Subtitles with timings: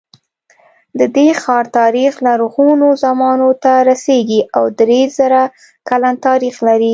[0.99, 5.41] د دې ښار تاریخ لرغونو زمانو ته رسېږي او درې زره
[5.89, 6.89] کلن تاریخ لري.